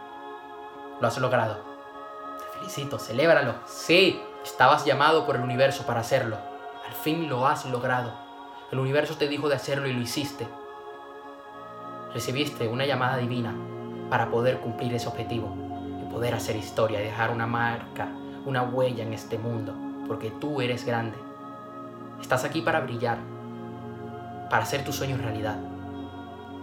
Lo 1.01 1.07
has 1.07 1.19
logrado. 1.19 1.59
Te 2.39 2.59
felicito, 2.59 2.99
celébralo. 2.99 3.55
Sí, 3.67 4.21
estabas 4.43 4.87
llamado 4.87 5.27
por 5.27 5.37
el 5.37 5.43
universo 5.43 5.85
para 5.85 6.01
hacerlo. 6.01 6.39
Al 6.87 6.95
fin 6.95 7.29
lo 7.29 7.47
has 7.47 7.67
logrado. 7.67 8.15
El 8.73 8.79
universo 8.79 9.17
te 9.17 9.29
dijo 9.29 9.51
de 9.51 9.57
hacerlo 9.57 9.87
y 9.87 9.93
lo 9.93 10.01
hiciste. 10.01 10.49
Recibiste 12.15 12.67
una 12.69 12.87
llamada 12.87 13.19
divina 13.19 13.55
para 14.09 14.31
poder 14.31 14.61
cumplir 14.61 14.95
ese 14.95 15.09
objetivo 15.09 15.55
y 16.01 16.11
poder 16.11 16.35
hacer 16.35 16.57
historia, 16.57 16.99
dejar 16.99 17.31
una 17.31 17.47
marca, 17.47 18.09
una 18.47 18.63
huella 18.63 19.03
en 19.03 19.13
este 19.13 19.37
mundo, 19.37 19.75
porque 20.09 20.31
tú 20.31 20.63
eres 20.63 20.87
grande. 20.87 21.19
Estás 22.21 22.45
aquí 22.45 22.63
para 22.63 22.81
brillar, 22.81 23.19
para 24.49 24.63
hacer 24.63 24.85
tus 24.85 24.97
sueños 24.97 25.21
realidad, 25.21 25.59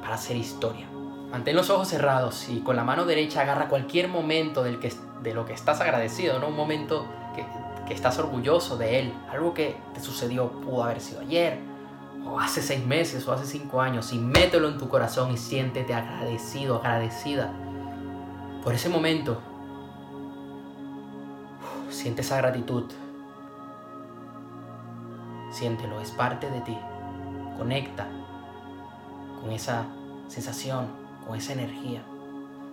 para 0.02 0.16
hacer 0.16 0.36
historia. 0.36 0.88
Mantén 1.34 1.56
los 1.56 1.72
ojos 1.72 1.88
cerrados 1.88 2.48
y 2.48 2.60
con 2.60 2.75
la 2.75 2.84
mano 2.84 3.06
derecha 3.06 3.42
agarra 3.42 3.68
cualquier 3.68 4.08
momento 4.08 4.62
del 4.62 4.78
que, 4.78 4.94
de 5.24 5.34
lo 5.34 5.48
que 5.48 5.54
estás 5.54 5.82
agradecido, 5.82 6.38
¿no? 6.38 6.50
Un 6.50 6.56
momento 6.56 7.08
que, 7.36 7.44
que 7.88 7.96
estás 7.96 8.20
orgulloso 8.20 8.78
de 8.78 9.00
él, 9.00 9.13
algo 9.32 9.52
que 9.56 9.75
te 9.96 10.00
sucedió, 10.00 10.52
pudo 10.62 10.84
haber 10.84 11.02
sido 11.02 11.22
ayer, 11.22 11.58
o 12.24 12.40
hace 12.40 12.62
seis 12.62 12.86
meses, 12.86 13.28
o 13.28 13.34
hace 13.34 13.48
cinco 13.48 13.82
años, 13.82 14.13
y 14.13 14.20
mételo 14.20 14.68
en 14.68 14.78
tu 14.78 14.88
corazón 14.88 15.32
y 15.32 15.38
siéntete 15.38 15.96
agradecido, 15.96 16.75
agradecida 16.75 17.52
por 18.63 18.75
ese 18.75 18.90
momento. 18.90 19.42
Siente 21.90 22.22
esa 22.22 22.38
gratitud. 22.38 22.84
Siéntelo, 25.50 26.00
es 26.00 26.12
parte 26.12 26.52
de 26.52 26.62
ti. 26.62 26.78
Conecta 27.58 28.08
con 29.42 29.52
esa 29.52 29.88
sensación 30.28 31.03
con 31.25 31.38
esa 31.38 31.53
energía. 31.53 32.01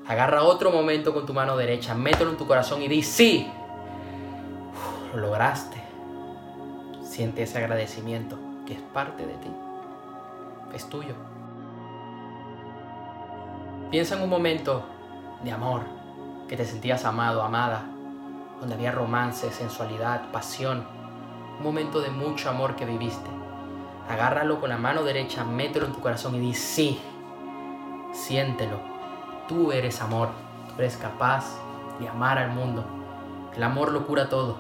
Agarra 0.07 0.43
otro 0.43 0.73
momento 0.73 1.15
con 1.15 1.27
tu 1.27 1.35
mano 1.35 1.57
derecha, 1.57 1.95
mételo 1.95 2.31
en 2.31 2.37
tu 2.37 2.47
corazón 2.47 2.83
y 2.83 2.89
di 2.89 3.03
sí. 3.03 3.51
lo 5.15 5.21
lograste. 5.21 5.81
Siente 7.05 7.43
ese 7.43 7.59
agradecimiento 7.59 8.39
que 8.67 8.75
es 8.75 8.81
parte 8.81 9.27
de 9.27 9.35
ti. 9.35 9.51
Es 10.75 10.89
tuyo. 10.89 11.15
Piensa 13.91 14.17
en 14.17 14.23
un 14.23 14.31
momento 14.31 14.85
de 15.43 15.53
amor, 15.53 15.83
que 16.49 16.57
te 16.57 16.65
sentías 16.65 17.05
amado, 17.05 17.43
amada, 17.43 17.85
donde 18.61 18.75
había 18.75 18.93
romance, 18.93 19.51
sensualidad, 19.51 20.31
pasión. 20.31 20.87
Un 21.59 21.65
momento 21.65 22.01
de 22.01 22.11
mucho 22.11 22.51
amor 22.51 22.77
que 22.77 22.85
viviste. 22.85 23.31
Agárralo 24.09 24.61
con 24.61 24.71
la 24.71 24.79
mano 24.79 25.03
derecha, 25.03 25.45
mételo 25.45 25.87
en 25.87 25.93
tu 25.93 26.01
corazón 26.01 26.35
y 26.35 26.41
di 26.41 26.55
sí 26.55 27.01
siéntelo. 28.13 28.79
Tú 29.49 29.73
eres 29.73 30.01
amor, 30.01 30.31
tú 30.69 30.75
eres 30.83 30.97
capaz 30.97 31.45
de 31.99 32.09
amar 32.09 32.39
al 32.39 32.51
mundo. 32.51 32.85
El 33.55 33.63
amor 33.63 33.93
lo 33.93 34.07
cura 34.07 34.29
todo. 34.29 34.59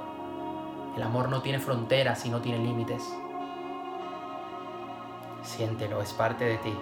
El 0.96 1.02
amor 1.02 1.28
no 1.28 1.42
tiene 1.42 1.58
fronteras 1.58 2.26
y 2.26 2.30
no 2.30 2.40
tiene 2.40 2.58
límites. 2.58 3.14
Siéntelo, 5.42 6.02
es 6.02 6.12
parte 6.12 6.44
de 6.44 6.58
ti. 6.58 6.76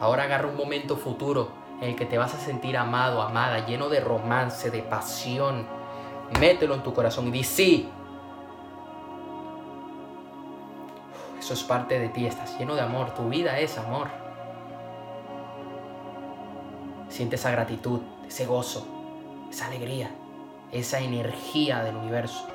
Ahora 0.00 0.24
agarra 0.24 0.48
un 0.48 0.56
momento 0.56 0.96
futuro 0.96 1.50
en 1.80 1.90
el 1.90 1.96
que 1.96 2.06
te 2.06 2.18
vas 2.18 2.34
a 2.34 2.38
sentir 2.38 2.76
amado, 2.76 3.22
amada, 3.22 3.66
lleno 3.66 3.88
de 3.88 4.00
romance, 4.00 4.70
de 4.70 4.82
pasión. 4.82 5.66
Mételo 6.38 6.74
en 6.74 6.82
tu 6.82 6.94
corazón 6.94 7.28
y 7.28 7.30
di 7.32 7.44
sí, 7.44 7.88
Eso 11.50 11.62
es 11.62 11.64
parte 11.64 11.98
de 11.98 12.08
ti, 12.10 12.26
estás 12.26 12.56
lleno 12.60 12.76
de 12.76 12.80
amor, 12.80 13.12
tu 13.12 13.28
vida 13.28 13.58
es 13.58 13.76
amor. 13.76 14.06
Siente 17.08 17.34
esa 17.34 17.50
gratitud, 17.50 18.02
ese 18.24 18.46
gozo, 18.46 18.86
esa 19.50 19.66
alegría, 19.66 20.12
esa 20.70 21.00
energía 21.00 21.82
del 21.82 21.96
universo. 21.96 22.46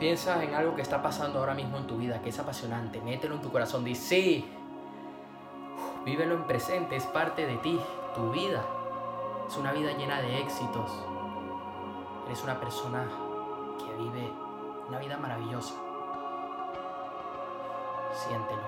Piensa 0.00 0.42
en 0.42 0.54
algo 0.54 0.74
que 0.74 0.80
está 0.80 1.02
pasando 1.02 1.40
ahora 1.40 1.52
mismo 1.52 1.76
en 1.76 1.86
tu 1.86 1.98
vida, 1.98 2.22
que 2.22 2.30
es 2.30 2.38
apasionante. 2.38 3.02
Mételo 3.02 3.34
en 3.34 3.42
tu 3.42 3.52
corazón. 3.52 3.84
Di 3.84 3.94
sí. 3.94 4.50
Vívelo 6.06 6.36
en 6.36 6.44
presente, 6.44 6.96
es 6.96 7.04
parte 7.04 7.46
de 7.46 7.58
ti, 7.58 7.78
tu 8.14 8.30
vida. 8.30 8.64
Es 9.46 9.58
una 9.58 9.74
vida 9.74 9.92
llena 9.92 10.22
de 10.22 10.40
éxitos. 10.40 10.90
Eres 12.24 12.42
una 12.42 12.58
persona 12.58 13.06
que 13.78 14.02
vive 14.02 14.32
una 14.88 14.98
vida 14.98 15.18
maravillosa 15.18 15.74
siéntelo. 18.16 18.62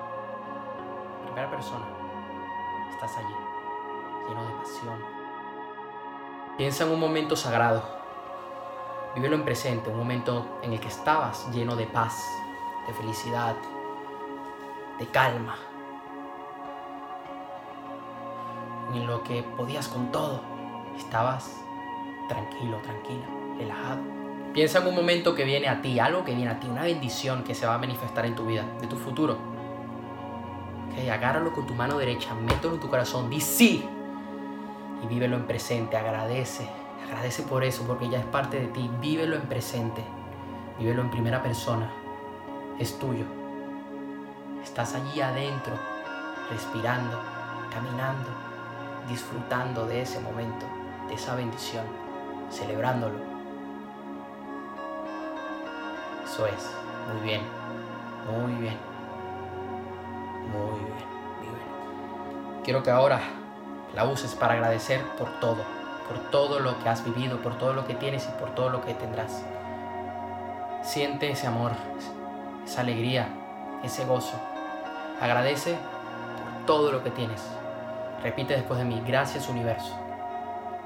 Primera 1.25 1.51
persona, 1.51 1.87
estás 2.91 3.17
allí, 3.17 3.35
lleno 4.29 4.45
de 4.45 4.53
pasión. 4.55 4.99
Piensa 6.57 6.85
en 6.85 6.91
un 6.91 7.01
momento 7.01 7.37
sagrado. 7.37 7.83
Vívelo 9.15 9.37
en 9.37 9.45
presente, 9.45 9.91
un 9.91 9.99
momento 9.99 10.47
en 10.63 10.73
el 10.73 10.81
que 10.81 10.89
estabas 10.89 11.51
lleno 11.53 11.77
de 11.77 11.87
paz, 11.87 12.25
de 12.87 12.93
felicidad, 12.95 13.57
de 14.99 15.07
calma. 15.07 15.57
En 18.93 19.07
lo 19.07 19.23
que 19.23 19.43
podías 19.43 19.89
con 19.89 20.11
todo. 20.11 20.41
Estabas 20.97 21.49
tranquilo, 22.29 22.79
tranquila, 22.83 23.27
relajado. 23.57 24.18
Piensa 24.59 24.81
en 24.81 24.89
un 24.89 24.97
momento 24.97 25.37
que 25.37 25.45
viene 25.45 25.69
a 25.69 25.81
ti, 25.81 26.01
algo 26.01 26.25
que 26.25 26.35
viene 26.35 26.51
a 26.51 26.59
ti, 26.59 26.67
una 26.67 26.83
bendición 26.83 27.45
que 27.45 27.55
se 27.55 27.65
va 27.65 27.75
a 27.75 27.79
manifestar 27.79 28.27
en 28.27 28.35
tu 28.35 28.45
vida, 28.45 28.65
de 28.81 28.89
tu 28.89 28.97
futuro. 28.97 29.39
Okay, 30.91 31.09
agárralo 31.11 31.53
con 31.53 31.65
tu 31.65 31.75
mano 31.75 31.97
derecha, 31.97 32.35
mételo 32.35 32.75
en 32.75 32.81
tu 32.81 32.89
corazón, 32.91 33.31
di 33.31 33.41
sí 33.41 33.89
y 35.01 35.07
vívelo 35.07 35.37
en 35.37 35.47
presente, 35.47 35.97
agradece, 35.97 36.69
agradece 37.07 37.45
por 37.45 37.63
eso, 37.63 37.85
porque 37.87 38.09
ya 38.09 38.19
es 38.19 38.25
parte 38.25 38.59
de 38.59 38.67
ti, 38.67 38.91
vívelo 39.01 39.37
en 39.37 39.43
presente, 39.43 40.03
vívelo 40.77 41.03
en 41.03 41.13
primera 41.13 41.41
persona, 41.41 41.93
es 42.81 42.99
tuyo. 42.99 43.27
Estás 44.65 44.93
allí 44.97 45.21
adentro, 45.21 45.75
respirando, 46.51 47.17
caminando, 47.73 48.29
disfrutando 49.09 49.87
de 49.87 50.03
ese 50.03 50.19
momento, 50.19 50.67
de 51.07 51.15
esa 51.15 51.37
bendición, 51.37 51.85
celebrándolo. 52.51 53.38
Eso 56.39 56.47
es. 56.47 56.71
Muy 57.13 57.21
bien. 57.29 57.41
Muy 58.31 58.53
bien. 58.61 58.77
Muy 60.53 60.79
bien. 60.79 62.63
Quiero 62.63 62.85
que 62.85 62.93
ahora 62.93 63.19
la 63.93 64.05
uses 64.05 64.37
para 64.37 64.55
agradecer 64.55 65.03
por 65.19 65.41
todo. 65.41 65.65
Por 66.07 66.31
todo 66.31 66.61
lo 66.61 66.79
que 66.79 66.89
has 66.89 67.05
vivido, 67.05 67.43
por 67.43 67.59
todo 67.59 67.73
lo 67.73 67.89
que 67.89 67.95
tienes 67.95 68.29
y 68.29 68.41
por 68.41 68.55
todo 68.55 68.71
lo 68.71 68.83
que 68.83 68.95
tendrás. 68.95 69.43
Siente 70.83 71.29
ese 71.29 71.49
amor, 71.49 71.73
esa 72.65 72.83
alegría, 72.83 73.27
ese 73.83 74.05
gozo. 74.05 74.39
Agradece 75.21 75.73
por 75.75 76.67
todo 76.67 76.93
lo 76.93 77.03
que 77.03 77.11
tienes. 77.11 77.43
Repite 78.23 78.55
después 78.55 78.79
de 78.79 78.85
mí, 78.85 79.03
gracias 79.05 79.49
universo. 79.49 79.93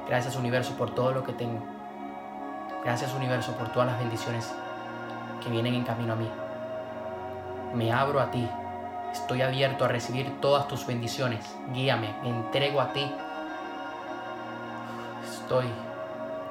Gracias 0.08 0.34
universo 0.34 0.72
por 0.78 0.94
todo 0.94 1.12
lo 1.12 1.22
que 1.22 1.34
tengo. 1.34 1.62
Gracias 2.82 3.12
universo 3.12 3.52
por 3.52 3.68
todas 3.68 3.88
las 3.88 3.98
bendiciones 3.98 4.50
que 5.42 5.50
vienen 5.50 5.74
en 5.74 5.84
camino 5.84 6.12
a 6.12 6.16
mí. 6.16 6.28
Me 7.74 7.92
abro 7.92 8.20
a 8.20 8.30
ti, 8.30 8.48
estoy 9.12 9.42
abierto 9.42 9.84
a 9.84 9.88
recibir 9.88 10.40
todas 10.40 10.68
tus 10.68 10.86
bendiciones. 10.86 11.56
Guíame, 11.72 12.14
me 12.22 12.28
entrego 12.28 12.80
a 12.80 12.92
ti. 12.92 13.10
Estoy 15.24 15.66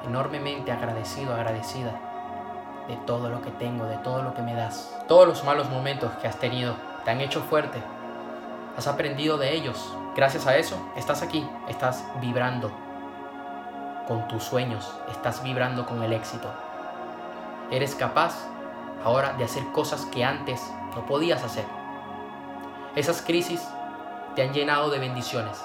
enormemente 0.06 0.72
agradecido, 0.72 1.34
agradecida 1.34 1.92
de 2.88 2.96
todo 3.06 3.28
lo 3.28 3.40
que 3.42 3.50
tengo, 3.52 3.84
de 3.86 3.96
todo 3.98 4.22
lo 4.22 4.34
que 4.34 4.42
me 4.42 4.54
das. 4.54 4.96
Todos 5.06 5.26
los 5.26 5.44
malos 5.44 5.70
momentos 5.70 6.10
que 6.20 6.28
has 6.28 6.38
tenido 6.38 6.74
te 7.04 7.10
han 7.10 7.20
hecho 7.20 7.40
fuerte. 7.40 7.80
Has 8.76 8.86
aprendido 8.86 9.38
de 9.38 9.52
ellos. 9.52 9.94
Gracias 10.16 10.46
a 10.46 10.56
eso 10.56 10.76
estás 10.96 11.22
aquí, 11.22 11.48
estás 11.68 12.04
vibrando 12.20 12.70
con 14.06 14.26
tus 14.28 14.42
sueños, 14.42 14.92
estás 15.10 15.42
vibrando 15.42 15.86
con 15.86 16.02
el 16.02 16.12
éxito. 16.12 16.48
Eres 17.70 17.94
capaz 17.94 18.51
ahora 19.04 19.34
de 19.34 19.44
hacer 19.44 19.66
cosas 19.72 20.06
que 20.06 20.24
antes 20.24 20.72
no 20.94 21.06
podías 21.06 21.42
hacer. 21.44 21.64
Esas 22.94 23.22
crisis 23.22 23.66
te 24.34 24.42
han 24.42 24.52
llenado 24.52 24.90
de 24.90 24.98
bendiciones. 24.98 25.62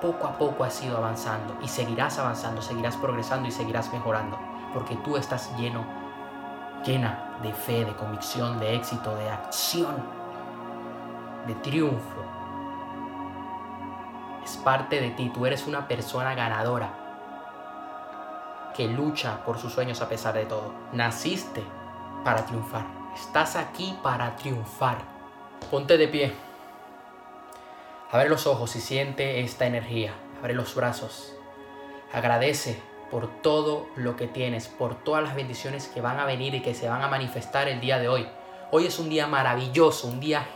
Poco 0.00 0.26
a 0.26 0.38
poco 0.38 0.64
has 0.64 0.82
ido 0.82 0.96
avanzando 0.96 1.56
y 1.62 1.68
seguirás 1.68 2.18
avanzando, 2.18 2.62
seguirás 2.62 2.96
progresando 2.96 3.48
y 3.48 3.52
seguirás 3.52 3.92
mejorando. 3.92 4.38
porque 4.72 4.96
tú 4.96 5.18
estás 5.18 5.54
lleno, 5.58 5.84
llena 6.82 7.36
de 7.42 7.52
fe, 7.52 7.84
de 7.84 7.94
convicción, 7.94 8.58
de 8.58 8.74
éxito, 8.74 9.14
de 9.16 9.28
acción, 9.28 9.96
de 11.46 11.54
triunfo. 11.56 12.24
Es 14.42 14.56
parte 14.56 14.98
de 14.98 15.10
ti, 15.10 15.28
tú 15.28 15.44
eres 15.44 15.66
una 15.66 15.86
persona 15.86 16.34
ganadora 16.34 16.88
que 18.74 18.88
lucha 18.88 19.44
por 19.44 19.58
sus 19.58 19.74
sueños 19.74 20.00
a 20.00 20.08
pesar 20.08 20.32
de 20.32 20.46
todo. 20.46 20.72
Naciste 20.94 21.62
para 22.24 22.46
triunfar. 22.46 22.86
Estás 23.14 23.56
aquí 23.56 23.96
para 24.02 24.36
triunfar. 24.36 24.98
Ponte 25.70 25.96
de 25.96 26.08
pie. 26.08 26.32
Abre 28.10 28.28
los 28.28 28.46
ojos 28.46 28.76
y 28.76 28.80
siente 28.80 29.40
esta 29.40 29.66
energía. 29.66 30.14
Abre 30.38 30.54
los 30.54 30.74
brazos. 30.74 31.34
Agradece 32.12 32.80
por 33.10 33.28
todo 33.42 33.86
lo 33.96 34.16
que 34.16 34.26
tienes, 34.26 34.68
por 34.68 34.94
todas 35.02 35.22
las 35.22 35.34
bendiciones 35.34 35.88
que 35.88 36.00
van 36.00 36.18
a 36.18 36.24
venir 36.24 36.54
y 36.54 36.62
que 36.62 36.74
se 36.74 36.88
van 36.88 37.02
a 37.02 37.08
manifestar 37.08 37.68
el 37.68 37.80
día 37.80 37.98
de 37.98 38.08
hoy. 38.08 38.26
Hoy 38.70 38.86
es 38.86 38.98
un 38.98 39.08
día 39.08 39.26
maravilloso, 39.26 40.08
un 40.08 40.20
día 40.20 40.46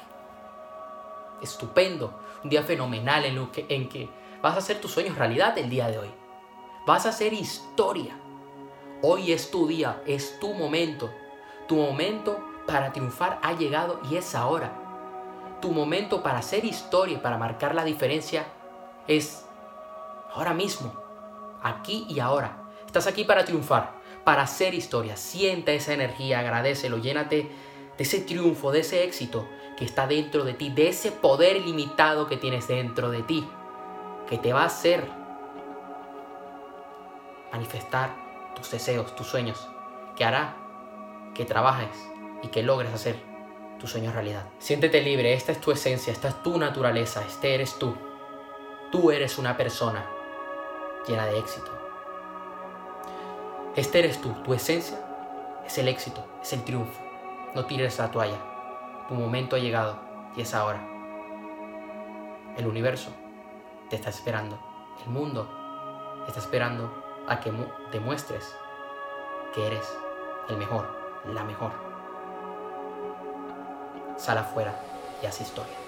estupendo, 1.42 2.18
un 2.42 2.50
día 2.50 2.62
fenomenal 2.62 3.24
en, 3.24 3.37
lo 3.37 3.52
que, 3.52 3.66
en 3.68 3.88
que 3.88 4.09
vas 4.42 4.55
a 4.55 4.59
hacer 4.59 4.81
tus 4.81 4.92
sueños 4.92 5.18
realidad 5.18 5.57
el 5.59 5.68
día 5.68 5.88
de 5.88 5.98
hoy. 5.98 6.11
Vas 6.87 7.05
a 7.05 7.11
hacer 7.11 7.33
historia. 7.33 8.16
Hoy 9.02 9.33
es 9.33 9.50
tu 9.50 9.66
día, 9.66 10.02
es 10.07 10.38
tu 10.40 10.55
momento. 10.55 11.11
Tu 11.68 11.76
momento 11.76 12.38
para 12.66 12.92
triunfar 12.92 13.38
ha 13.42 13.52
llegado 13.52 14.00
y 14.11 14.16
es 14.16 14.35
ahora. 14.35 14.72
Tu 15.61 15.70
momento 15.72 16.22
para 16.22 16.38
hacer 16.38 16.64
historia 16.64 17.22
para 17.22 17.38
marcar 17.38 17.74
la 17.74 17.85
diferencia 17.85 18.46
es 19.09 19.46
ahora 20.33 20.52
mismo, 20.52 20.92
aquí 21.62 22.07
y 22.09 22.20
ahora. 22.20 22.59
Estás 22.85 23.07
aquí 23.07 23.24
para 23.24 23.44
triunfar, 23.44 23.94
para 24.24 24.42
hacer 24.42 24.74
historia. 24.74 25.16
Sienta 25.16 25.72
esa 25.72 25.94
energía, 25.94 26.40
agradecelo, 26.40 26.98
llénate 26.98 27.50
de 27.96 28.02
ese 28.02 28.20
triunfo, 28.20 28.70
de 28.70 28.81
ese 28.81 29.05
éxito 29.05 29.48
que 29.76 29.85
está 29.85 30.07
dentro 30.07 30.44
de 30.44 30.55
ti, 30.55 30.70
de 30.70 30.88
ese 30.88 31.12
poder 31.12 31.57
ilimitado 31.57 32.26
que 32.26 32.37
tienes 32.37 32.68
dentro 32.68 33.11
de 33.11 33.22
ti, 33.22 33.46
que 34.29 34.38
te 34.38 34.52
va 34.52 34.62
a 34.62 34.66
hacer 34.66 35.09
manifestar 37.52 38.11
tus 38.55 38.70
deseos, 38.70 39.14
tus 39.16 39.26
sueños, 39.26 39.68
que 40.16 40.24
hará 40.24 40.57
que 41.37 41.44
trabajes 41.44 42.09
y 42.42 42.49
que 42.49 42.62
logres 42.62 42.92
hacer 42.92 43.16
tus 43.79 43.90
sueños 43.90 44.14
realidad. 44.14 44.46
Siéntete 44.59 45.03
libre, 45.03 45.35
esta 45.35 45.53
es 45.53 45.61
tu 45.61 45.70
esencia, 45.70 46.12
esta 46.12 46.29
es 46.29 46.42
tu 46.42 46.59
naturaleza, 46.59 47.22
este 47.27 47.55
eres 47.55 47.79
tú. 47.79 47.94
Tú 48.90 49.11
eres 49.11 49.37
una 49.37 49.57
persona 49.57 50.07
llena 51.07 51.27
de 51.27 51.38
éxito. 51.38 51.70
Este 53.75 53.99
eres 53.99 54.20
tú, 54.20 54.33
tu 54.42 54.55
esencia 54.55 54.99
es 55.66 55.77
el 55.77 55.88
éxito, 55.88 56.25
es 56.40 56.53
el 56.55 56.64
triunfo. 56.64 57.03
No 57.55 57.66
tires 57.66 57.99
la 57.99 58.11
toalla. 58.11 58.38
Tu 59.09 59.14
momento 59.14 59.57
ha 59.57 59.59
llegado 59.59 59.99
y 60.37 60.40
es 60.40 60.55
ahora. 60.55 60.81
El 62.57 62.66
universo 62.66 63.11
te 63.90 63.96
está 63.96 64.09
esperando. 64.09 64.59
El 65.05 65.12
mundo 65.12 65.49
te 66.25 66.29
está 66.29 66.40
esperando 66.40 66.90
a 67.29 67.40
que 67.40 67.53
demuestres 67.92 68.57
que 69.55 69.66
eres 69.66 69.87
el 70.49 70.57
mejor, 70.57 70.95
la 71.34 71.44
mejor. 71.44 71.72
Sal 74.16 74.38
afuera 74.38 74.74
y 75.22 75.26
haz 75.26 75.40
historia. 75.40 75.86